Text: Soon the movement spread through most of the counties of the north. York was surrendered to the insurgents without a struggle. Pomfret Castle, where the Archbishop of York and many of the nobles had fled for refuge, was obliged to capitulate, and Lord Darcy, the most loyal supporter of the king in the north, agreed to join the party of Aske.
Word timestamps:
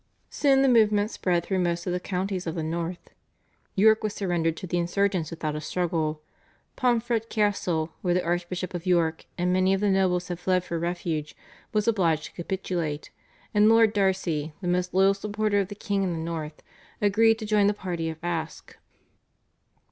Soon 0.31 0.63
the 0.63 0.67
movement 0.67 1.11
spread 1.11 1.45
through 1.45 1.59
most 1.59 1.85
of 1.85 1.93
the 1.93 1.99
counties 1.99 2.47
of 2.47 2.55
the 2.55 2.63
north. 2.63 3.11
York 3.75 4.03
was 4.03 4.15
surrendered 4.15 4.57
to 4.57 4.65
the 4.65 4.79
insurgents 4.79 5.29
without 5.29 5.55
a 5.55 5.61
struggle. 5.61 6.23
Pomfret 6.75 7.29
Castle, 7.29 7.93
where 8.01 8.15
the 8.15 8.23
Archbishop 8.25 8.73
of 8.73 8.87
York 8.87 9.25
and 9.37 9.53
many 9.53 9.75
of 9.75 9.79
the 9.79 9.91
nobles 9.91 10.29
had 10.29 10.39
fled 10.39 10.63
for 10.63 10.79
refuge, 10.79 11.35
was 11.71 11.87
obliged 11.87 12.25
to 12.25 12.31
capitulate, 12.31 13.11
and 13.53 13.69
Lord 13.69 13.93
Darcy, 13.93 14.55
the 14.59 14.67
most 14.67 14.91
loyal 14.91 15.13
supporter 15.13 15.59
of 15.59 15.67
the 15.67 15.75
king 15.75 16.01
in 16.01 16.13
the 16.13 16.17
north, 16.17 16.63
agreed 16.99 17.37
to 17.37 17.45
join 17.45 17.67
the 17.67 17.73
party 17.75 18.09
of 18.09 18.17
Aske. 18.23 18.79